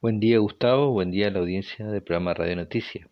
[0.00, 3.08] Buen día Gustavo, buen día a la audiencia del programa Radio Noticias.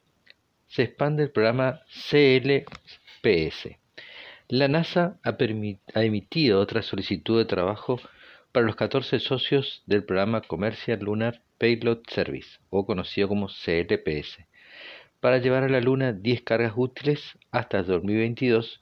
[0.69, 3.77] Se expande el programa CLPS.
[4.47, 5.37] La NASA ha,
[5.95, 7.99] ha, emitido otra solicitud de trabajo
[8.53, 14.47] para los 14 socios del programa Commercial Lunar Payload Service, o conocido como CLPS,
[15.19, 18.81] para llevar a la Luna 10 cargas útiles hasta el 2022,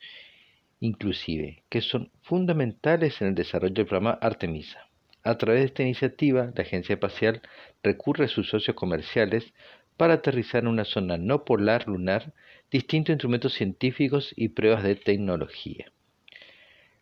[0.80, 4.91] inclusive, que son fundamentales en el desarrollo del programa Artemisa.
[5.27, 7.41] A través de esta iniciativa, la Agencia Espacial
[7.82, 9.55] recurre a sus socios comerciales
[9.96, 12.34] para aterrizar en una zona no polar lunar
[12.70, 15.91] distintos instrumentos científicos y pruebas de tecnología.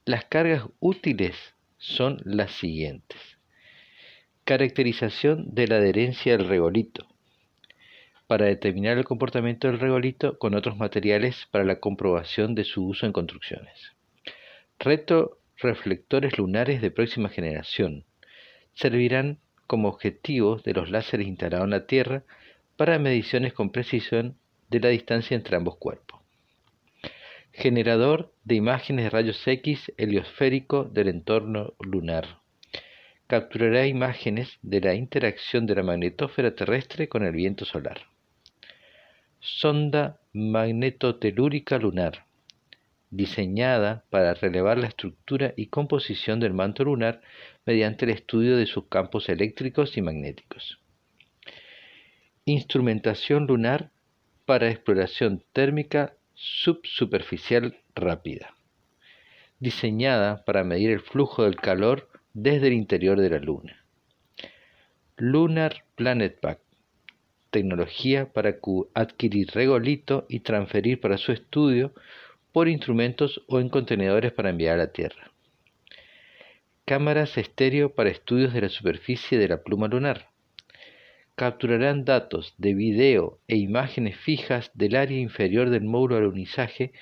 [0.05, 1.35] Las cargas útiles
[1.79, 3.19] son las siguientes.
[4.45, 7.09] Caracterización de la adherencia del regolito
[8.29, 13.05] para determinar el comportamiento del regolito con otros materiales para la comprobación de su uso
[13.05, 13.93] en construcciones.
[14.79, 18.05] Reto reflectores lunares de próxima generación
[18.75, 22.25] servirán como objetivos de los láseres instalados en la Tierra
[22.77, 24.37] para mediciones con precisión
[24.69, 26.21] de la distancia entre ambos cuerpos.
[27.53, 32.41] Generador de imágenes de rayos X heliosférico del entorno lunar.
[33.27, 38.01] Capturará imágenes de la interacción de la magnetósfera terrestre con el viento solar.
[39.41, 42.27] Sonda magnetotelúrica lunar
[43.13, 47.21] diseñada para relevar la estructura y composición del manto lunar
[47.67, 50.81] mediante el estudio de sus campos eléctricos y magnéticos.
[52.47, 53.91] Instrumentación lunar
[54.47, 58.55] para exploración térmica subsuperficial rápida,
[59.61, 63.85] diseñada para medir el flujo del calor desde el interior de la Luna.
[65.19, 66.61] Lunar Planet Pack,
[67.51, 68.57] tecnología para
[68.95, 71.93] adquirir regolito y transferir para su estudio
[72.53, 75.31] por instrumentos o en contenedores para enviar a la Tierra.
[76.85, 80.29] Cámaras estéreo para estudios de la superficie de la pluma lunar.
[81.35, 86.93] Capturarán datos de video e imágenes fijas del área inferior del módulo de alunizaje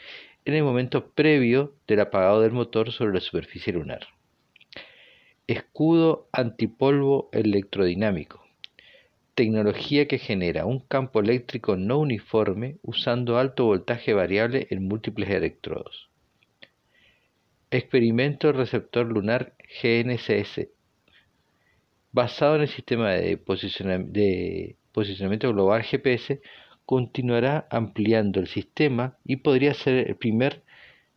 [0.44, 4.06] en el momento previo del apagado del motor sobre la superficie lunar.
[5.46, 8.39] Escudo antipolvo electrodinámico
[9.34, 16.10] tecnología que genera un campo eléctrico no uniforme usando alto voltaje variable en múltiples electrodos.
[17.70, 20.68] Experimento receptor lunar GNSS,
[22.12, 23.36] basado en el sistema de,
[24.92, 26.40] posicionamiento global GPS,
[26.84, 30.62] continuará ampliando el sistema y podría ser el primer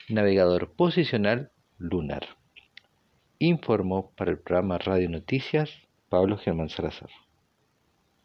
[0.10, 1.50] navegador posicional
[1.80, 2.38] lunar.
[3.40, 5.72] Informó para el programa Radio Noticias
[6.10, 7.10] Pablo Germán Salazar.